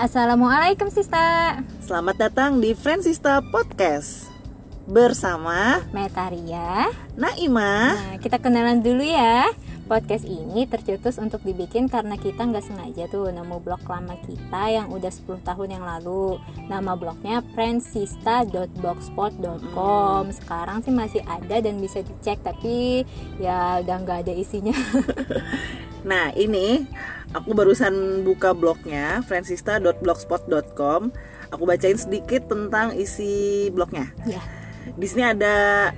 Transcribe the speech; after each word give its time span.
Assalamualaikum 0.00 0.88
Sista. 0.88 1.60
Selamat 1.84 2.16
datang 2.16 2.56
di 2.56 2.72
Friendsista 2.72 3.44
Podcast 3.44 4.32
Bersama 4.88 5.84
Metaria. 5.92 6.88
Naima. 7.20 8.00
Nah 8.00 8.16
kita 8.16 8.40
kenalan 8.40 8.80
dulu 8.80 9.04
ya. 9.04 9.52
Podcast 9.84 10.24
ini 10.24 10.64
tercetus 10.64 11.20
untuk 11.20 11.44
dibikin 11.44 11.92
karena 11.92 12.16
kita 12.16 12.48
nggak 12.48 12.64
sengaja 12.64 13.12
tuh 13.12 13.28
nemu 13.28 13.60
blog 13.60 13.84
lama 13.84 14.16
kita 14.24 14.72
yang 14.72 14.88
udah 14.88 15.12
10 15.12 15.44
tahun 15.44 15.68
yang 15.68 15.84
lalu. 15.84 16.40
Nama 16.72 16.96
blognya 16.96 17.44
friendsista.blogspot.com 17.52 20.22
Sekarang 20.32 20.80
sih 20.80 20.96
masih 20.96 21.20
ada 21.28 21.60
dan 21.60 21.76
bisa 21.76 22.00
dicek 22.00 22.40
tapi 22.40 23.04
ya 23.36 23.84
udah 23.84 23.96
nggak 24.00 24.24
ada 24.24 24.32
isinya. 24.32 24.72
Nah 26.00 26.32
ini 26.32 26.88
aku 27.34 27.54
barusan 27.54 28.26
buka 28.26 28.54
blognya 28.54 29.22
friendsista.blogspot.com 29.26 31.10
Aku 31.50 31.66
bacain 31.66 31.98
sedikit 31.98 32.46
tentang 32.46 32.94
isi 32.94 33.68
blognya. 33.74 34.06
Ya 34.22 34.38
Di 34.94 35.06
sini 35.10 35.26
ada 35.26 35.90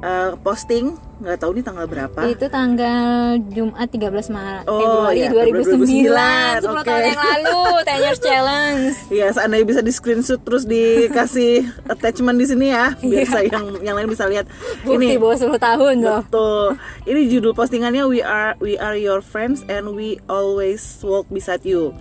uh, 0.00 0.34
posting 0.38 0.94
nggak 1.18 1.34
tahu 1.36 1.50
nih 1.50 1.66
tanggal 1.66 1.90
berapa 1.90 2.30
Itu 2.30 2.46
tanggal 2.46 3.34
Jumat 3.50 3.90
13 3.90 4.06
Maret 4.30 4.64
Oh, 4.64 4.78
Februari 4.78 5.18
iya, 5.18 5.30
2009 5.34 6.14
2009, 6.14 6.62
10 6.62 6.70
oke. 6.70 6.86
tahun 6.86 7.02
yang 7.04 7.18
lalu 7.20 7.58
10 7.90 8.04
years 8.06 8.20
challenge 8.22 8.94
Iya, 9.10 9.26
seandainya 9.34 9.66
bisa 9.66 9.80
di 9.82 9.90
screenshot 9.90 10.38
terus 10.38 10.62
dikasih 10.62 11.66
attachment 11.92 12.38
di 12.38 12.46
sini 12.46 12.70
ya, 12.70 12.94
biar 12.96 13.18
Iya. 13.18 13.26
saya 13.26 13.46
yang 13.50 13.66
yang 13.82 13.94
lain 13.94 14.06
bisa 14.06 14.30
lihat. 14.30 14.46
Bukti 14.80 15.18
bahwa 15.18 15.34
10 15.34 15.58
tahun 15.58 15.94
loh 15.98 16.22
Betul. 16.22 16.66
Ini 17.02 17.20
judul 17.28 17.52
postingannya 17.52 18.06
We 18.06 18.22
are 18.22 18.54
we 18.56 18.78
are 18.78 18.94
your 18.94 19.18
friends 19.18 19.66
and 19.66 19.90
we 19.92 20.22
always 20.24 20.80
walk 21.02 21.26
beside 21.28 21.66
you. 21.66 21.98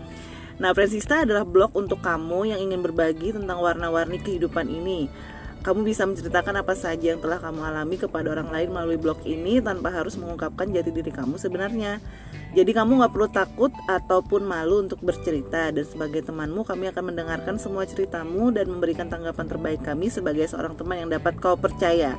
Nah, 0.58 0.74
Friendsista 0.74 1.22
adalah 1.22 1.42
blog 1.42 1.74
untuk 1.74 2.02
kamu 2.02 2.50
yang 2.50 2.60
ingin 2.60 2.82
berbagi 2.82 3.30
tentang 3.30 3.58
warna-warni 3.58 4.18
kehidupan 4.18 4.66
ini. 4.68 5.06
Kamu 5.68 5.84
bisa 5.84 6.08
menceritakan 6.08 6.64
apa 6.64 6.80
saja 6.80 7.12
yang 7.12 7.20
telah 7.20 7.44
kamu 7.44 7.60
alami 7.60 8.00
kepada 8.00 8.32
orang 8.32 8.48
lain 8.56 8.72
melalui 8.72 8.96
blog 8.96 9.20
ini 9.28 9.60
tanpa 9.60 9.92
harus 9.92 10.16
mengungkapkan 10.16 10.72
jati 10.72 10.96
diri 10.96 11.12
kamu 11.12 11.36
sebenarnya. 11.36 12.00
Jadi 12.56 12.72
kamu 12.72 13.04
nggak 13.04 13.12
perlu 13.12 13.28
takut 13.28 13.76
ataupun 13.84 14.48
malu 14.48 14.88
untuk 14.88 15.04
bercerita 15.04 15.76
dan 15.76 15.84
sebagai 15.84 16.24
temanmu 16.24 16.64
kami 16.64 16.88
akan 16.88 17.12
mendengarkan 17.12 17.60
semua 17.60 17.84
ceritamu 17.84 18.48
dan 18.56 18.72
memberikan 18.72 19.12
tanggapan 19.12 19.44
terbaik 19.44 19.84
kami 19.84 20.08
sebagai 20.08 20.48
seorang 20.48 20.72
teman 20.80 21.04
yang 21.04 21.12
dapat 21.12 21.36
kau 21.36 21.60
percaya. 21.60 22.16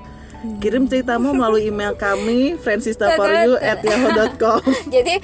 Kirim 0.60 0.86
ceritamu 0.86 1.32
melalui 1.32 1.72
email 1.72 1.96
kami 1.96 2.60
friendsistaforyou@yahoo.com. 2.60 4.60
Jadi 4.94 5.14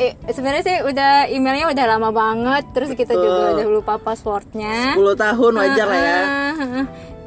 i- 0.00 0.16
sebenarnya 0.32 0.64
sih 0.64 0.80
udah 0.82 1.28
emailnya 1.28 1.68
udah 1.70 1.86
lama 1.86 2.10
banget 2.10 2.66
Terus 2.74 2.90
kita 2.98 3.14
Betul. 3.14 3.30
juga 3.30 3.52
udah 3.52 3.66
lupa 3.68 3.94
passwordnya 4.00 4.96
10 4.98 5.14
tahun 5.14 5.52
wajar 5.54 5.86
lah 5.86 6.00
ya. 6.00 6.18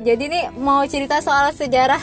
Jadi 0.03 0.23
nih 0.27 0.43
mau 0.53 0.83
cerita 0.83 1.17
soal 1.19 1.49
sejarah 1.49 1.99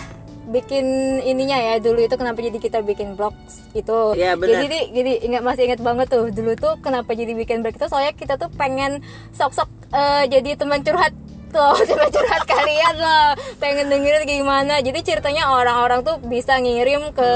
bikin 0.49 0.83
ininya 1.23 1.55
ya 1.55 1.79
dulu 1.79 2.03
itu 2.03 2.17
kenapa 2.17 2.43
jadi 2.43 2.59
kita 2.59 2.83
bikin 2.83 3.15
blog 3.15 3.37
itu 3.71 4.19
Ya, 4.19 4.35
benar. 4.35 4.59
jadi 4.59 4.67
nih 4.67 4.83
gini 4.91 5.13
ingat 5.23 5.43
masih 5.45 5.63
ingat 5.65 5.79
banget 5.79 6.11
tuh 6.11 6.27
dulu 6.27 6.59
tuh 6.59 6.75
kenapa 6.81 7.15
jadi 7.15 7.39
bikin 7.39 7.63
blog 7.63 7.79
itu 7.79 7.87
soalnya 7.87 8.11
kita 8.13 8.35
tuh 8.35 8.51
pengen 8.51 8.99
sok-sok 9.31 9.71
eh, 9.93 10.27
jadi 10.27 10.59
teman 10.59 10.83
curhat 10.83 11.15
tuh 11.55 11.83
teman 11.83 12.09
curhat 12.09 12.43
kalian 12.47 12.95
loh 12.97 13.29
pengen 13.59 13.91
dengerin 13.91 14.25
gimana. 14.27 14.79
Jadi 14.81 15.01
ceritanya 15.03 15.51
orang-orang 15.51 16.07
tuh 16.07 16.17
bisa 16.23 16.57
ngirim 16.63 17.11
ke 17.11 17.31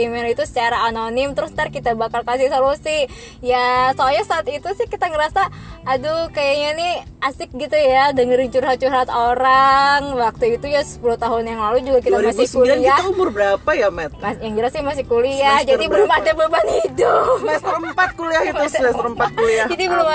email 0.00 0.32
itu 0.32 0.42
secara 0.48 0.88
anonim. 0.88 1.36
Terus 1.36 1.52
ntar 1.52 1.68
kita 1.68 1.92
bakal 1.92 2.24
kasih 2.24 2.48
solusi. 2.48 3.06
Ya 3.44 3.92
soalnya 3.92 4.24
saat 4.24 4.48
itu 4.48 4.68
sih 4.76 4.88
kita 4.88 5.12
ngerasa 5.12 5.52
aduh 5.82 6.30
kayaknya 6.30 6.70
nih 6.78 6.94
asik 7.22 7.50
gitu 7.54 7.74
ya 7.74 8.10
dengerin 8.16 8.48
curhat-curhat 8.50 9.08
orang. 9.12 10.16
Waktu 10.16 10.58
itu 10.58 10.66
ya 10.72 10.82
10 10.82 11.02
tahun 11.18 11.42
yang 11.46 11.60
lalu 11.60 11.78
juga 11.86 11.98
kita 12.02 12.18
masih 12.18 12.46
2009 12.48 12.56
kuliah 12.56 12.96
kita 12.96 13.04
umur 13.10 13.28
berapa 13.30 13.70
ya, 13.74 13.88
Matt? 13.92 14.12
Mas, 14.18 14.36
yang 14.42 14.54
jelas 14.58 14.70
sih 14.74 14.82
masih 14.82 15.04
kuliah. 15.06 15.60
Semester 15.60 15.70
jadi 15.76 15.84
belum 15.90 16.08
berapa? 16.08 16.22
ada 16.22 16.32
beban 16.34 16.66
hidup 16.68 16.91
Semester 17.40 17.74
4 17.80 18.18
kuliah 18.18 18.42
itu, 18.44 18.64
semester 18.68 19.06
4 19.08 19.38
kuliah. 19.38 19.66
jadi 19.66 19.84
belum 19.88 20.06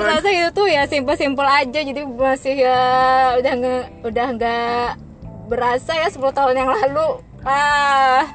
terasa 0.00 0.28
itu 0.28 0.48
tuh 0.52 0.66
ya 0.68 0.82
simpel-simpel 0.84 1.46
aja. 1.46 1.80
Jadi 1.80 2.00
masih 2.04 2.54
ya 2.66 2.80
udah 3.40 3.52
nggak 3.56 3.82
udah 4.04 4.26
nggak 4.36 4.86
berasa 5.46 5.92
ya 5.96 6.08
10 6.10 6.20
tahun 6.32 6.54
yang 6.54 6.70
lalu. 6.70 7.08
Ah. 7.46 8.26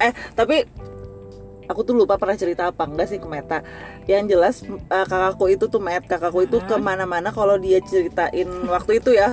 Eh, 0.00 0.12
tapi 0.32 0.64
aku 1.70 1.86
tuh 1.86 1.94
lupa 1.94 2.18
pernah 2.18 2.34
cerita 2.34 2.74
apa 2.74 2.82
enggak 2.90 3.06
sih 3.14 3.22
ke 3.22 3.28
Meta. 3.30 3.62
Yang 4.10 4.24
jelas 4.34 4.54
eh, 4.66 5.06
kakakku 5.06 5.46
itu 5.46 5.70
tuh 5.70 5.78
Met, 5.78 6.02
kakakku 6.10 6.42
itu 6.42 6.58
ke 6.66 6.74
mana-mana 6.82 7.30
kalau 7.30 7.54
dia 7.54 7.78
ceritain 7.78 8.50
waktu 8.74 8.98
itu 8.98 9.14
ya. 9.14 9.30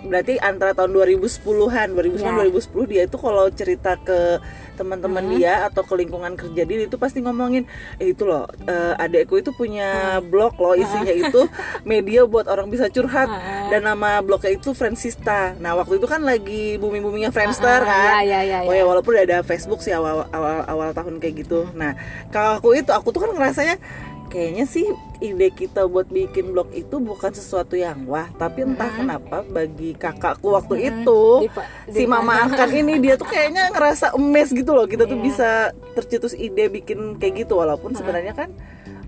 Berarti 0.00 0.38
antara 0.40 0.72
tahun 0.72 0.96
2010-an, 0.96 1.92
2009 1.92 2.22
Ya. 2.22 2.32
2010 2.46 2.86
dia 2.86 3.02
itu 3.10 3.16
kalau 3.18 3.50
cerita 3.50 3.98
ke 3.98 4.38
teman-teman 4.78 5.36
dia 5.36 5.68
atau 5.68 5.84
ke 5.84 5.92
lingkungan 5.92 6.32
kerja 6.40 6.62
dia 6.64 6.88
itu 6.88 6.96
pasti 6.96 7.20
ngomongin 7.20 7.68
eh 8.00 8.16
itu 8.16 8.24
loh 8.24 8.48
eh, 8.64 8.96
adekku 8.96 9.36
itu 9.36 9.52
punya 9.52 10.20
blog 10.24 10.56
loh 10.56 10.72
isinya 10.72 11.12
itu 11.12 11.44
media 11.90 12.24
buat 12.24 12.48
orang 12.48 12.72
bisa 12.72 12.88
curhat 12.88 13.28
dan 13.70 13.82
nama 13.84 14.18
blognya 14.18 14.52
itu 14.52 14.70
Friendsista. 14.70 15.54
Nah, 15.56 15.72
waktu 15.74 15.96
itu 15.96 16.04
kan 16.04 16.20
lagi 16.20 16.76
booming-boomingnya 16.76 17.30
Friendster 17.30 17.80
ya, 17.80 17.86
kan. 17.86 18.10
ya, 18.20 18.40
ya, 18.42 18.58
Oh 18.60 18.68
ya. 18.68 18.78
ya 18.78 18.84
walaupun 18.84 19.12
udah 19.12 19.24
ada 19.24 19.38
Facebook 19.40 19.80
sih 19.80 19.90
awal 19.90 20.26
awal 20.28 20.66
awal 20.66 20.88
tahun 20.90 21.16
kayak 21.16 21.34
gitu. 21.40 21.70
Nah, 21.72 21.94
kakakku 22.28 22.74
itu 22.74 22.90
aku 22.90 23.08
tuh 23.08 23.22
kan 23.22 23.30
ngerasanya 23.30 23.78
kayaknya 24.26 24.62
sih 24.64 24.86
ide 25.18 25.50
kita 25.50 25.84
buat 25.84 26.06
bikin 26.06 26.50
blog 26.50 26.70
itu 26.70 26.96
bukan 26.96 27.28
sesuatu 27.30 27.74
yang 27.74 28.06
wah, 28.06 28.30
tapi 28.32 28.62
entah 28.62 28.88
kenapa 28.88 29.42
bagi 29.44 29.92
kakakku 29.92 30.48
waktu 30.48 30.88
itu 30.88 31.44
Dipa- 31.44 31.66
si 31.86 32.06
Mama 32.06 32.46
Arkan 32.46 32.70
ini 32.72 32.98
dia 32.98 33.14
tuh 33.14 33.26
kayaknya 33.26 33.68
ngerasa 33.68 34.14
emes 34.14 34.48
gitu 34.50 34.70
loh. 34.70 34.86
Kita 34.86 35.04
tuh 35.04 35.14
Iya. 35.14 35.24
bisa 35.24 35.50
tercetus 35.92 36.32
ide 36.32 36.66
bikin 36.68 37.18
kayak 37.18 37.44
gitu 37.44 37.58
walaupun 37.58 37.92
sebenarnya 37.92 38.32
kan 38.32 38.54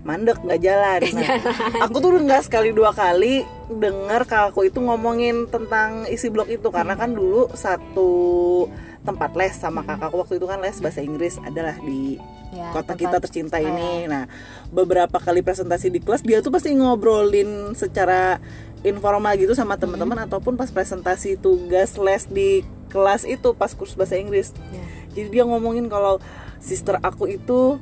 mandek 0.03 0.35
nggak 0.39 0.59
jalan. 0.59 1.01
Nah, 1.15 1.29
aku 1.81 1.97
tuh 1.97 2.11
nggak 2.13 2.43
sekali 2.43 2.69
dua 2.71 2.91
kali 2.91 3.41
dengar 3.67 4.23
kakakku 4.23 4.63
itu 4.63 4.77
ngomongin 4.77 5.47
tentang 5.47 6.03
isi 6.05 6.27
blog 6.27 6.47
itu 6.47 6.67
karena 6.67 6.93
kan 6.93 7.11
dulu 7.11 7.47
satu 7.53 8.11
tempat 9.01 9.31
les 9.33 9.55
sama 9.55 9.81
kakakku 9.81 10.19
waktu 10.19 10.35
itu 10.35 10.45
kan 10.45 10.59
les 10.59 10.75
bahasa 10.77 10.99
Inggris 10.99 11.39
adalah 11.39 11.75
di 11.79 12.19
Ya, 12.53 12.69
kota 12.69 12.93
tempat- 12.93 13.01
kita 13.01 13.17
tercinta 13.17 13.57
ini. 13.57 14.05
Nah, 14.05 14.29
beberapa 14.69 15.17
kali 15.17 15.41
presentasi 15.41 15.89
di 15.89 15.97
kelas 15.97 16.21
dia 16.21 16.37
tuh 16.37 16.53
pasti 16.53 16.69
ngobrolin 16.69 17.73
secara 17.73 18.37
informal 18.85 19.33
gitu 19.35 19.57
sama 19.57 19.73
teman-teman 19.73 20.21
ataupun 20.21 20.53
pas 20.53 20.69
presentasi 20.69 21.41
tugas 21.41 21.97
les 21.97 22.29
di 22.29 22.61
kelas 22.93 23.25
itu 23.25 23.57
pas 23.57 23.73
kursus 23.73 23.97
bahasa 23.97 24.21
Inggris. 24.21 24.53
Ya. 24.69 24.85
Jadi 25.17 25.27
dia 25.33 25.43
ngomongin 25.49 25.89
kalau 25.89 26.21
sister 26.61 27.01
aku 27.01 27.25
itu 27.25 27.81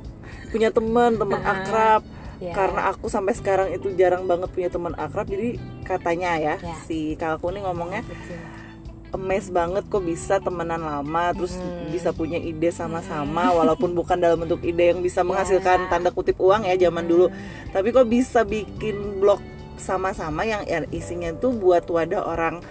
punya 0.52 0.68
teman, 0.68 1.16
teman 1.16 1.40
akrab. 1.40 2.04
Ya. 2.38 2.52
Karena 2.52 2.90
aku 2.90 3.06
sampai 3.06 3.32
sekarang 3.32 3.70
itu 3.70 3.94
jarang 3.94 4.26
banget 4.26 4.50
punya 4.50 4.68
teman 4.68 4.92
akrab. 4.94 5.24
Jadi 5.24 5.56
katanya 5.82 6.36
ya, 6.36 6.54
Ya. 6.58 6.74
si 6.84 7.14
kakakku 7.14 7.48
ini 7.48 7.62
ngomongnya 7.62 8.02
emes 9.12 9.52
banget 9.52 9.84
kok 9.86 10.00
bisa 10.00 10.40
temenan 10.40 10.80
lama 10.80 11.36
terus 11.36 11.52
Hmm. 11.54 11.92
bisa 11.92 12.10
punya 12.10 12.40
ide 12.40 12.72
sama-sama 12.72 13.52
walaupun 13.52 13.92
bukan 13.92 14.16
dalam 14.16 14.40
bentuk 14.40 14.64
ide 14.64 14.88
yang 14.88 15.04
bisa 15.04 15.20
Ya. 15.20 15.28
menghasilkan 15.28 15.84
tanda 15.86 16.08
kutip 16.08 16.40
uang 16.40 16.64
ya 16.64 16.80
zaman 16.80 17.04
dulu 17.04 17.28
Hmm. 17.28 17.36
tapi 17.70 17.92
kok 17.92 18.08
bisa 18.08 18.40
bikin 18.42 19.20
blog 19.20 19.36
sama-sama 19.76 20.48
yang 20.48 20.64
ya 20.64 20.80
isinya 20.88 21.28
tuh 21.36 21.52
buat 21.52 21.84
wadah 21.84 22.24
orang 22.24 22.64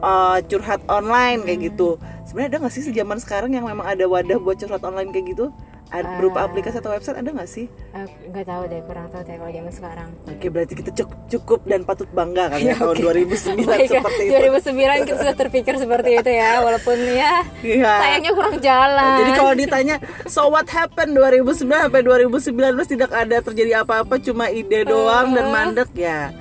uh, 0.00 0.40
curhat 0.42 0.80
online 0.88 1.44
kayak 1.44 1.60
Hmm. 1.60 1.68
gitu 1.68 1.88
sebenarnya 2.24 2.48
ada 2.48 2.58
nggak 2.64 2.72
sih 2.72 2.84
sejaman 2.88 3.20
sekarang 3.20 3.52
yang 3.52 3.68
memang 3.68 3.84
ada 3.84 4.08
wadah 4.08 4.40
buat 4.40 4.56
curhat 4.56 4.80
online 4.80 5.12
kayak 5.12 5.36
gitu 5.36 5.52
Ad- 5.88 6.18
berupa 6.18 6.38
Ah. 6.40 6.46
aplikasi 6.46 6.76
atau 6.76 6.90
website 6.90 7.14
ada 7.14 7.30
nggak 7.30 7.46
sih 7.46 7.70
Eh, 7.92 8.02
nggak 8.26 8.42
tahu 8.44 8.62
deh 8.66 8.82
kurang 8.82 9.06
tahu 9.06 9.22
deh 9.22 9.34
kalau 9.34 9.52
zaman 9.52 9.70
sekarang 9.70 10.08
Oke 10.26 10.46
berarti 10.48 10.74
kita 10.74 10.90
cuk- 10.92 11.18
cukup 11.28 11.60
dan 11.62 11.80
patut 11.82 12.10
bangga 12.10 12.44
kan 12.48 12.58
ya, 12.58 12.66
Ya, 12.66 12.74
tahun 12.80 12.90
oke. 12.92 13.02
2009 13.06 13.62
Baik, 13.64 13.88
seperti 13.88 14.22
itu 14.24 14.34
2009 14.36 14.98
kita 15.04 15.16
sudah 15.16 15.36
terpikir 15.36 15.74
seperti 15.76 16.10
itu 16.16 16.30
ya 16.32 16.52
walaupun 16.58 16.96
ya 17.08 17.32
Iya. 17.60 17.92
sayangnya 17.96 18.32
kurang 18.32 18.56
jalan 18.58 19.16
Jadi 19.16 19.30
kalau 19.32 19.52
ditanya 19.54 19.96
so 20.26 20.46
what 20.46 20.66
happened 20.66 21.12
2009 21.12 21.54
sampai 21.80 22.02
2019 22.02 22.50
tidak 22.84 23.10
ada 23.10 23.36
terjadi 23.40 23.72
apa-apa 23.80 24.18
cuma 24.18 24.48
ide 24.48 24.82
doang 24.82 25.30
dan 25.30 25.46
mandek 25.48 25.90
ya. 25.92 26.34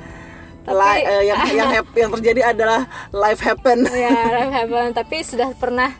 Li- 0.66 1.06
eh, 1.06 1.24
yang 1.24 1.38
yang 1.48 1.70
yang 1.94 2.10
terjadi 2.12 2.42
adalah 2.50 2.90
life 3.12 3.38
happen. 3.40 3.86
ya 3.86 4.10
life 4.36 4.54
happen 4.56 4.90
tapi 4.92 5.22
sudah 5.22 5.54
pernah 5.54 5.94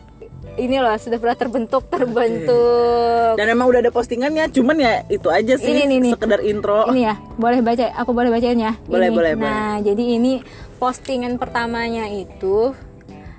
ini 0.56 0.80
loh 0.80 0.96
sudah 0.96 1.18
pernah 1.18 1.36
terbentuk 1.36 1.84
terbentuk 1.88 3.36
Dan 3.36 3.48
emang 3.48 3.68
udah 3.68 3.80
ada 3.80 3.92
postingannya, 3.92 4.48
cuman 4.50 4.76
ya 4.76 4.94
itu 5.08 5.28
aja 5.28 5.56
sih 5.56 5.72
Ini, 5.72 5.82
ini, 5.86 5.96
ini. 6.00 6.10
sekedar 6.16 6.40
intro. 6.42 6.88
ini 6.90 7.04
ya 7.04 7.16
boleh 7.36 7.60
baca 7.60 7.92
aku 7.94 8.12
boleh 8.12 8.32
bacain 8.32 8.56
ya 8.56 8.74
Boleh, 8.86 9.12
Ini. 9.12 9.16
boleh, 9.16 9.32
nah 9.36 9.78
jadi 9.80 10.04
ini 10.16 10.40
postingan 10.76 11.36
pertamanya 11.36 12.08
itu 12.08 12.72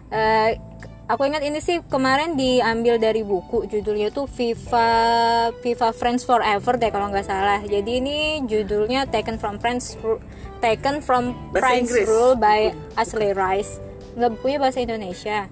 eh, 0.08 0.60
aku 1.06 1.22
ingat 1.24 1.40
ini 1.40 1.58
sih 1.58 1.80
kemarin 1.86 2.34
diambil 2.34 2.98
dari 2.98 3.22
buku 3.22 3.64
judulnya 3.64 4.10
tuh 4.10 4.26
Viva 4.26 4.88
Viva 5.56 5.88
Friends 5.90 6.26
Forever 6.26 6.74
deh 6.76 6.90
kalau 6.90 7.08
nggak 7.08 7.24
salah 7.24 7.62
jadi 7.62 8.02
ini 8.02 8.42
judulnya 8.44 9.06
Taken 9.06 9.38
from 9.38 9.56
Friends 9.56 9.94
Taken 10.58 10.98
from 11.00 11.36
Bahasa 11.52 11.62
Friends 11.62 11.88
Inggris. 11.88 12.06
Rule 12.06 12.34
by 12.34 12.60
Ashley 12.94 13.30
Rice 13.30 13.78
nggak 14.16 14.30
bukunya 14.34 14.58
bahasa 14.58 14.80
Indonesia 14.80 15.46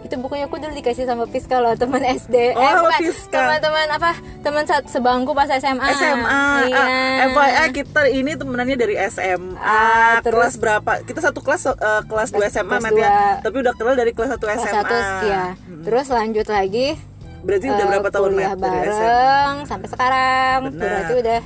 itu 0.00 0.14
bukunya 0.16 0.44
aku 0.44 0.56
dulu 0.56 0.72
dikasih 0.72 1.04
sama 1.04 1.24
Fiska 1.24 1.58
loh 1.58 1.72
teman 1.74 2.00
SD 2.00 2.52
Oh, 2.52 2.58
eh 2.58 2.72
bukan 2.74 3.00
Fiska. 3.04 3.30
teman-teman 3.30 3.86
apa 3.90 4.10
teman 4.40 4.64
saat 4.64 4.84
sebangku 4.86 5.30
pas 5.30 5.46
SMA 5.46 5.86
SMA. 5.92 6.42
iya. 6.66 6.82
Ah, 7.20 7.28
FYI 7.28 7.66
kita 7.74 8.00
ini 8.08 8.32
temenannya 8.32 8.76
dari 8.76 8.96
SMA. 9.02 9.54
Ah, 9.54 10.18
kelas 10.18 10.24
terus- 10.50 10.58
berapa? 10.58 10.92
Kita 11.02 11.20
satu 11.22 11.38
kelas 11.38 11.68
eh, 11.68 11.74
kelas 12.02 12.28
2 12.30 12.48
SMA 12.48 12.66
kelas 12.70 12.82
Matt, 12.82 12.94
ya. 12.94 13.06
dua. 13.06 13.20
Tapi 13.42 13.56
udah 13.58 13.72
kenal 13.72 13.94
dari 13.94 14.10
kelas 14.10 14.30
1 14.30 14.40
kelas 14.40 14.58
SMA. 14.58 14.72
satu 14.72 14.94
ya 15.22 15.44
terus 15.80 16.06
lanjut 16.08 16.46
lagi 16.46 16.96
Berarti 17.40 17.66
udah 17.66 17.78
eh, 17.78 17.88
berapa 17.90 18.08
tahun 18.10 18.30
Matt, 18.30 18.52
dari 18.52 18.78
SMA? 18.82 18.96
bareng 18.98 19.54
sampai 19.64 19.88
sekarang 19.88 20.58
Benar. 20.70 20.80
berarti 20.82 21.14
udah 21.18 21.40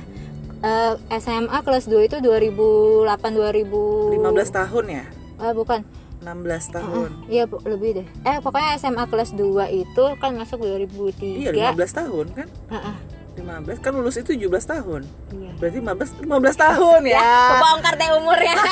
eh, 0.61 0.93
SMA 1.17 1.57
kelas 1.61 1.85
2 1.85 2.03
itu 2.03 2.17
2008 2.17 3.05
2000 3.31 4.15
15 4.15 4.23
tahun 4.53 4.85
ya? 4.89 5.03
Ah, 5.35 5.51
bukan 5.51 5.83
16 6.25 6.41
tahun. 6.71 7.09
iya 7.27 7.45
bu- 7.45 7.61
lebih 7.63 7.89
deh 7.95 8.07
eh 8.23 8.37
pokoknya 8.39 8.75
SMA 8.75 9.05
kelas 9.05 9.31
2 9.31 9.45
itu 9.71 10.05
kan 10.17 10.33
masuk 10.33 10.59
2003 10.59 11.21
Iya, 11.37 11.51
15 11.71 11.93
tahun 11.95 12.25
kan? 12.33 12.47
Heeh, 12.67 12.95
15 13.37 13.77
kan 13.77 13.91
lulus 13.93 14.17
itu 14.17 14.33
17 14.33 14.65
tahun. 14.65 15.01
iya 15.31 15.51
Berarti 15.55 15.77
15 15.77 16.09
15 16.19 16.25
tahun 16.57 17.01
ya. 17.05 17.15
ya 17.15 17.33
kebongkar 17.51 17.93
deh 17.95 18.09
umurnya 18.15 18.55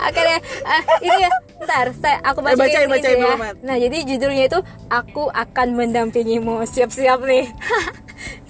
Oke 0.00 0.20
deh, 0.20 0.38
Ah, 0.62 0.82
ini 0.98 1.16
ya, 1.18 1.28
ntar 1.60 1.86
saya 1.94 2.18
aku 2.20 2.40
Eh, 2.42 2.52
bacain, 2.52 2.58
bacain, 2.58 2.84
ini 2.84 2.92
bacain 2.92 3.16
ya. 3.16 3.22
dulu. 3.22 3.36
Nah 3.62 3.76
jadi 3.76 3.96
judulnya 4.04 4.44
itu 4.46 4.58
aku 4.88 5.24
akan 5.28 5.68
mendampingimu. 5.74 6.64
Siap-siap 6.64 7.20
nih. 7.22 7.46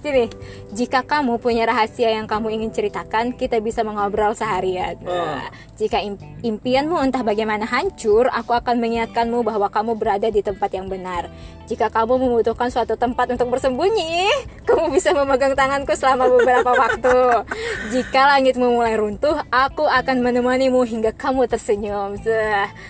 Sini, 0.01 0.33
jika 0.73 1.05
kamu 1.05 1.37
punya 1.37 1.69
rahasia 1.69 2.09
yang 2.09 2.25
kamu 2.25 2.57
ingin 2.57 2.73
ceritakan, 2.73 3.37
kita 3.37 3.61
bisa 3.61 3.85
mengobrol 3.85 4.33
seharian. 4.33 4.97
Oh. 5.05 5.13
Nah, 5.13 5.45
jika 5.77 6.01
im- 6.01 6.17
impianmu 6.41 6.97
entah 7.05 7.21
bagaimana 7.21 7.69
hancur, 7.69 8.33
aku 8.33 8.57
akan 8.57 8.81
mengingatkanmu 8.81 9.45
bahwa 9.45 9.69
kamu 9.69 10.01
berada 10.01 10.33
di 10.33 10.41
tempat 10.41 10.73
yang 10.73 10.89
benar. 10.89 11.29
Jika 11.69 11.93
kamu 11.93 12.17
membutuhkan 12.17 12.73
suatu 12.73 12.97
tempat 12.97 13.29
untuk 13.29 13.53
bersembunyi, 13.53 14.25
kamu 14.65 14.89
bisa 14.89 15.13
memegang 15.13 15.53
tanganku 15.53 15.93
selama 15.93 16.33
beberapa 16.33 16.73
waktu. 16.73 17.45
Jika 17.93 18.25
langitmu 18.25 18.81
mulai 18.81 18.97
runtuh, 18.97 19.37
aku 19.53 19.85
akan 19.85 20.25
menemanimu 20.25 20.81
hingga 20.89 21.13
kamu 21.13 21.45
tersenyum. 21.45 22.17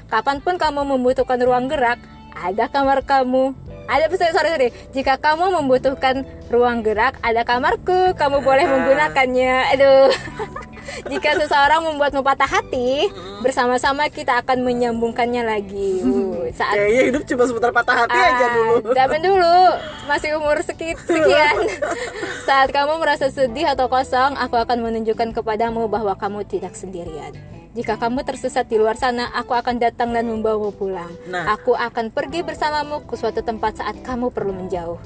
Kapan 0.06 0.38
pun 0.38 0.62
kamu 0.62 0.86
membutuhkan 0.94 1.42
ruang 1.42 1.66
gerak, 1.66 1.98
ada 2.38 2.70
kamar 2.70 3.02
kamu. 3.02 3.69
Ada 3.90 4.06
sorry, 4.14 4.32
sorry, 4.32 4.50
sorry. 4.54 4.68
Jika 4.94 5.18
kamu 5.18 5.50
membutuhkan 5.60 6.22
ruang 6.46 6.86
gerak, 6.86 7.18
ada 7.20 7.42
kamarku. 7.42 8.14
Kamu 8.14 8.38
boleh 8.40 8.64
menggunakannya. 8.64 9.74
Aduh. 9.74 10.08
Jika 11.10 11.38
seseorang 11.38 11.86
membuatmu 11.86 12.20
patah 12.20 12.46
hati, 12.46 13.08
bersama-sama 13.40 14.10
kita 14.10 14.42
akan 14.42 14.62
menyambungkannya 14.62 15.42
lagi. 15.42 16.02
Uh, 16.02 16.46
saat 16.58 16.76
Kayaknya 16.76 17.02
hidup 17.10 17.22
cuma 17.24 17.42
sebentar 17.46 17.70
patah 17.70 17.96
hati 18.04 18.18
aja 18.18 18.44
Ah, 18.46 18.50
dulu. 18.54 18.74
Zaman 18.98 19.20
dulu 19.22 19.56
masih 20.06 20.30
umur 20.36 20.56
seki- 20.62 20.98
sekian. 20.98 21.56
Saat 22.44 22.74
kamu 22.74 22.98
merasa 22.98 23.30
sedih 23.30 23.70
atau 23.70 23.86
kosong, 23.86 24.34
aku 24.36 24.58
akan 24.58 24.82
menunjukkan 24.82 25.34
kepadamu 25.34 25.86
bahwa 25.86 26.14
kamu 26.18 26.42
tidak 26.44 26.74
sendirian. 26.74 27.32
Jika 27.70 28.02
kamu 28.02 28.26
tersesat 28.26 28.66
di 28.66 28.82
luar 28.82 28.98
sana, 28.98 29.30
aku 29.30 29.54
akan 29.54 29.78
datang 29.78 30.10
dan 30.10 30.26
membawamu 30.26 30.74
pulang. 30.74 31.10
Nah. 31.30 31.54
Aku 31.54 31.78
akan 31.78 32.10
pergi 32.10 32.42
bersamamu 32.42 33.06
ke 33.06 33.14
suatu 33.14 33.46
tempat 33.46 33.78
saat 33.78 34.02
kamu 34.02 34.34
perlu 34.34 34.50
menjauh. 34.50 34.98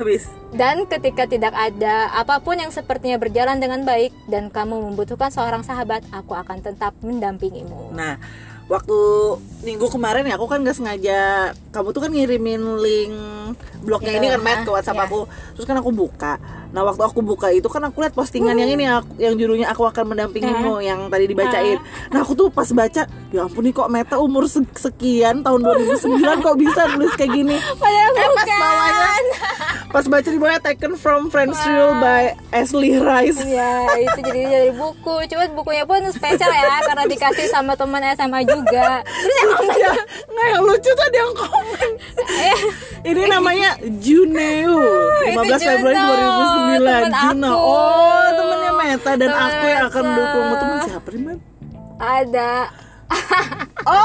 Habis. 0.00 0.30
Dan 0.54 0.88
ketika 0.88 1.28
tidak 1.28 1.52
ada 1.52 2.08
apa 2.16 2.40
pun 2.40 2.56
yang 2.56 2.72
sepertinya 2.72 3.20
berjalan 3.20 3.60
dengan 3.60 3.84
baik 3.84 4.14
dan 4.30 4.48
kamu 4.48 4.88
membutuhkan 4.88 5.28
seorang 5.28 5.60
sahabat, 5.60 6.00
aku 6.08 6.32
akan 6.32 6.64
tetap 6.64 6.96
mendampingimu. 7.04 7.92
Nah, 7.92 8.16
waktu 8.72 8.98
minggu 9.64 9.92
kemarin 9.92 10.28
ya 10.28 10.36
aku 10.36 10.44
kan 10.48 10.60
nggak 10.60 10.76
sengaja 10.76 11.52
kamu 11.72 11.88
tuh 11.96 12.02
kan 12.04 12.12
ngirimin 12.12 12.62
link 12.78 13.16
blognya 13.78 14.10
Iya, 14.10 14.18
ini 14.18 14.26
kan 14.28 14.40
Matt 14.40 14.58
ke 14.62 14.70
WhatsApp 14.70 14.96
iya. 14.96 15.06
aku. 15.06 15.20
Terus 15.52 15.64
kan 15.64 15.76
aku 15.76 15.90
buka. 15.90 16.32
Nah, 16.68 16.84
waktu 16.84 17.00
aku 17.00 17.20
buka 17.20 17.48
itu 17.48 17.64
kan 17.64 17.80
aku 17.82 17.96
lihat 17.98 18.12
postingan 18.12 18.52
yang 18.54 18.68
ini 18.68 18.84
aku- 18.84 19.16
yang 19.16 19.32
judulnya 19.34 19.68
aku 19.68 19.82
akan 19.82 20.04
mendampingimu 20.06 20.80
yang 20.80 21.08
tadi 21.08 21.24
dibacain. 21.24 21.80
Nah, 22.08 22.20
aku 22.20 22.32
tuh 22.34 22.48
pas 22.48 22.68
baca, 22.68 23.02
ya 23.26 23.40
ampun 23.40 23.62
nih 23.62 23.72
kok 23.72 23.88
Meta 23.88 24.16
umur 24.16 24.44
se- 24.44 24.60
sekian 24.74 25.40
tahun 25.40 25.60
2009 25.62 26.04
kok 26.38 26.56
bisa 26.56 26.80
nulis 26.90 27.12
kayak 27.14 27.32
gini. 27.32 27.56
Padahal 27.74 28.10
Eh, 28.10 28.28
pas 28.30 28.48
bawahnya 28.50 29.08
pas 29.88 30.04
baca 30.04 30.28
di 30.28 30.36
bawahnya 30.36 30.60
taken 30.62 30.92
from 30.94 31.28
Friends 31.28 31.56
Rule 31.62 31.96
by 31.96 32.22
Ashley 32.50 32.98
Rice. 32.98 33.40
Ya 33.40 33.72
itu 33.96 34.20
jadi 34.20 34.42
dari 34.44 34.70
buku 34.70 35.24
Cuma 35.24 35.48
bukunya 35.50 35.82
pun 35.82 36.04
spesial 36.08 36.50
ya 36.50 36.80
Karena 36.82 37.04
dikasih 37.04 37.46
sama 37.46 37.72
teman 37.72 38.04
SMA 38.10 38.44
juga 38.44 39.00
Terus 39.00 39.36
emang 39.40 39.64
ya, 39.70 39.92
nggak 40.26 40.46
yang 40.50 40.62
lucu 40.62 40.90
tuh 40.90 41.02
ada 41.02 41.16
yang 41.16 41.32
komen. 41.32 41.90
Eh, 42.28 42.58
Ini 43.04 43.22
namanya 43.26 43.78
Juneo. 43.98 44.78
15 45.24 45.32
itu 45.48 45.64
Februari 45.64 45.96
Juno, 45.96 46.12
2009 46.12 46.84
temen 46.84 47.12
Juno. 47.14 47.52
Oh 47.54 48.26
temennya 48.28 48.72
Meta 48.74 49.12
Dan 49.14 49.28
Temen 49.28 49.40
aku 49.40 49.64
yang 49.66 49.84
akan 49.84 50.02
Meta. 50.02 50.08
mendukungmu 50.08 50.54
Temen 50.54 50.78
siapa 50.84 51.08
nih 51.08 51.22
Man? 51.22 51.38
Ada. 51.98 52.52
Oh 53.88 54.04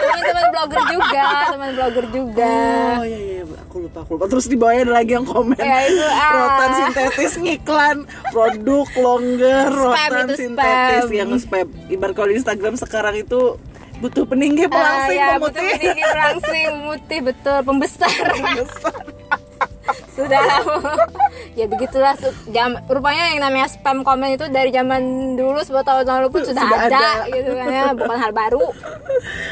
Teman-teman 0.00 0.44
blogger 0.48 0.82
juga 0.88 1.24
Teman 1.52 1.70
blogger 1.76 2.06
juga. 2.08 2.54
Oh 2.96 3.04
iya 3.04 3.18
iya 3.20 3.38
aku 3.60 3.76
lupa 3.84 3.98
aku 4.02 4.10
lupa. 4.16 4.24
Terus 4.32 4.46
di 4.48 4.56
bawahnya 4.56 4.82
ada 4.88 4.94
lagi 4.96 5.12
yang 5.12 5.26
komen. 5.28 5.58
Ya, 5.60 5.78
itu, 5.84 6.00
ah. 6.00 6.32
Rotan 6.32 6.70
sintetis 6.74 7.32
ngiklan. 7.36 7.96
Produk 8.32 8.88
longgar 8.96 9.68
Rotan 9.68 10.10
itu 10.24 10.34
sintetis 10.40 11.04
spam. 11.04 11.12
Yang 11.12 11.30
spam. 11.44 11.66
Ibarat 11.92 12.14
kalau 12.16 12.28
di 12.32 12.36
Instagram 12.40 12.74
sekarang 12.80 13.14
itu 13.20 13.60
Butuh 13.98 14.24
peninggi 14.24 14.64
pelangsing 14.70 15.18
Ah, 15.18 15.26
ya, 15.26 15.34
pemutih 15.36 15.58
betul 15.58 15.74
peninggi 15.74 16.04
pelangsing 16.06 16.66
pemutih 16.70 17.18
betul 17.26 17.56
pembesar 17.66 18.14
Besar. 18.58 18.94
sudah 20.18 20.42
ya 21.56 21.64
begitulah 21.70 22.12
jam 22.52 22.76
rupanya 22.90 23.32
yang 23.32 23.40
namanya 23.40 23.70
spam 23.70 24.02
komen 24.02 24.34
itu 24.36 24.44
dari 24.50 24.68
zaman 24.68 25.00
dulu 25.38 25.62
10 25.62 25.80
tahun 25.80 26.04
lalu 26.04 26.28
pun 26.28 26.42
sudah, 26.44 26.60
Sudah 26.60 26.80
ada, 26.90 26.98
ada. 27.24 27.32
gitu 27.32 27.50
kan 27.54 27.66
ya 27.70 27.84
bukan 27.94 28.18
hal 28.18 28.32
baru 28.34 28.66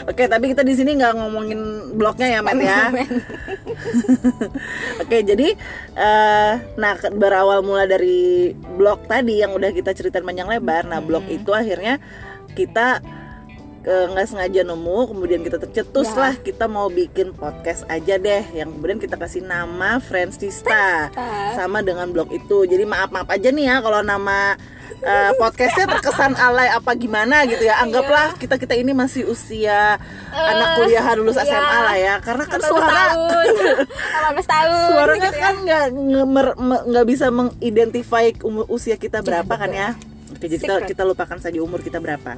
Oke, 0.06 0.31
tapi 0.31 0.54
kita 0.54 0.62
di 0.62 0.75
sini 0.78 0.94
nggak 0.94 1.14
ngomongin 1.19 1.60
blognya 1.98 2.38
ya, 2.38 2.40
Matt 2.44 2.60
ya. 2.62 2.93
Oke, 5.02 5.26
jadi 5.26 5.48
eh 5.96 6.52
nah 6.78 6.94
berawal 7.10 7.67
mula 7.67 7.88
dari 7.88 8.55
blog 8.55 9.10
tadi 9.10 9.43
yang 9.43 9.50
udah 9.56 9.74
kita 9.74 9.91
ceritain 9.91 10.22
panjang 10.22 10.46
lebar. 10.46 10.86
Nah, 10.86 11.03
blog 11.03 11.26
itu 11.26 11.50
akhirnya 11.50 11.98
kita 12.55 13.03
nggak 13.86 14.26
sengaja 14.26 14.60
nemu, 14.62 14.98
kemudian 15.06 15.40
kita 15.40 15.56
tercetus 15.56 16.10
Ya. 16.10 16.19
lah 16.19 16.34
kita 16.36 16.66
mau 16.66 16.90
bikin 16.90 17.31
podcast 17.31 17.86
aja 17.86 18.19
deh, 18.19 18.43
yang 18.50 18.69
kemudian 18.69 18.98
kita 18.98 19.14
kasih 19.14 19.40
nama 19.40 19.98
Friends 19.98 20.36
Tista 20.36 21.06
sama 21.55 21.81
dengan 21.81 22.10
blog 22.10 22.28
itu. 22.28 22.66
Jadi 22.66 22.82
maaf 22.82 23.08
maaf 23.08 23.28
aja 23.28 23.48
nih 23.48 23.64
ya 23.64 23.78
kalau 23.78 24.02
nama 24.02 24.58
eh, 24.98 25.31
podcastnya 25.36 25.86
terkesan 25.88 26.34
alay 26.34 26.66
apa 26.66 26.93
gimana 26.93 27.46
gitu 27.46 27.62
ya. 27.62 27.78
Anggaplah 27.78 28.34
kita 28.34 28.58
kita 28.58 28.74
ini 28.74 28.90
masih 28.90 29.22
usia 29.24 30.02
anak 30.32 30.82
kuliahan 30.82 31.14
lulus 31.16 31.38
iya. 31.38 31.46
SMA 31.46 31.78
lah 31.81 31.96
ya, 31.96 32.14
karena 32.19 32.44
kan 32.44 32.58
18 32.58 32.66
suara 32.66 32.90
tahun 32.90 33.46
18 34.34 34.50
tahun 34.50 34.78
suaranya 34.90 35.31
gitu 35.31 35.38
ya. 35.38 35.44
kan 35.46 35.55
nggak 35.62 35.84
me- 36.58 36.84
nggak 36.90 37.06
bisa 37.06 37.26
mengidentify 37.31 38.34
umur 38.43 38.66
usia 38.66 38.98
kita 38.98 39.22
berapa 39.22 39.55
kan 39.55 39.70
ya 39.70 39.88
Oke, 40.26 40.50
jadi 40.50 40.58
kita, 40.58 40.74
Secret. 40.82 40.88
kita 40.90 41.02
lupakan 41.06 41.38
saja 41.38 41.58
umur 41.62 41.81
kita 41.81 41.96
berapa 41.96 42.34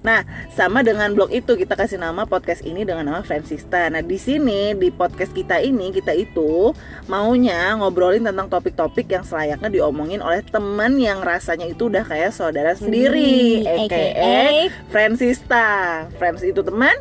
Nah, 0.00 0.24
sama 0.56 0.80
dengan 0.80 1.12
blog 1.12 1.28
itu 1.28 1.60
kita 1.60 1.76
kasih 1.76 2.00
nama 2.00 2.24
podcast 2.24 2.64
ini 2.64 2.88
dengan 2.88 3.04
nama 3.04 3.20
Fransista. 3.20 3.84
Nah, 3.92 4.00
di 4.00 4.16
sini 4.16 4.72
di 4.72 4.88
podcast 4.88 5.36
kita 5.36 5.60
ini 5.60 5.92
kita 5.92 6.16
itu 6.16 6.72
maunya 7.04 7.76
ngobrolin 7.76 8.24
tentang 8.24 8.48
topik-topik 8.48 9.12
yang 9.12 9.24
selayaknya 9.28 9.68
diomongin 9.68 10.24
oleh 10.24 10.40
teman 10.40 10.96
yang 10.96 11.20
rasanya 11.20 11.68
itu 11.68 11.92
udah 11.92 12.00
kayak 12.08 12.32
saudara 12.32 12.72
sendiri, 12.72 13.60
Hmm, 13.60 13.84
aka 13.84 14.00
aka 14.16 14.72
Fransista. 14.88 15.68
Friends 16.16 16.40
itu 16.48 16.64
teman, 16.64 16.96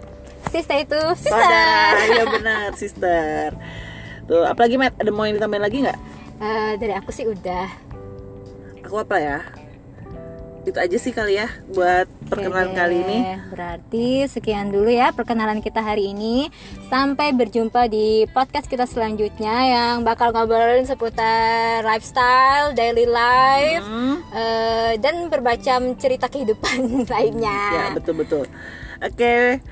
sister 0.51 0.83
itu 0.83 0.99
sister 1.15 1.39
saudara. 1.39 2.03
Iya 2.03 2.23
benar, 2.27 2.67
sister. 2.75 3.47
Tuh, 4.27 4.43
apalagi 4.43 4.75
Matt, 4.75 4.99
ada 4.99 5.09
mau 5.09 5.23
yang 5.23 5.39
ditambahin 5.39 5.63
lagi 5.63 5.77
nggak? 5.87 5.99
Eh, 6.39 6.71
dari 6.79 6.93
aku 6.95 7.11
sih 7.15 7.27
udah 7.27 7.67
Aku 8.83 8.99
apa 8.99 9.21
ya? 9.21 9.39
Itu 10.61 10.75
aja 10.75 10.95
sih 10.95 11.09
kali 11.09 11.35
ya 11.35 11.47
buat 11.69 12.05
perkenalan 12.27 12.69
Oke 12.69 12.77
kali 12.77 12.95
ini. 12.99 13.17
Berarti 13.49 14.07
sekian 14.25 14.69
dulu 14.69 14.87
ya 14.87 15.09
perkenalan 15.09 15.59
kita 15.59 15.79
hari 15.79 16.11
ini. 16.11 16.51
Sampai 16.87 17.31
berjumpa 17.31 17.87
di 17.87 18.27
podcast 18.29 18.67
kita 18.67 18.83
selanjutnya 18.83 19.55
yang 19.65 19.95
bakal 20.01 20.29
ngobrolin 20.29 20.83
seputar 20.83 21.81
lifestyle, 21.81 22.71
daily 22.71 23.05
life, 23.05 23.81
Hmm. 23.81 24.19
eh, 24.29 24.93
dan 24.97 25.27
bermacam 25.27 25.95
cerita 25.95 26.27
kehidupan 26.27 26.79
lainnya. 27.13 27.61
Ya 27.71 27.85
betul 27.91 28.15
betul. 28.17 28.45
Oke, 28.99 29.63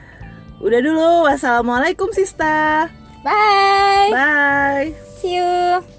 Udah 0.58 0.82
dulu. 0.82 1.29
Wassalamualaikum 1.29 2.10
Sista. 2.10 2.89
Bye. 3.22 4.10
Bye. 4.10 4.89
See 5.22 5.38
you. 5.38 5.96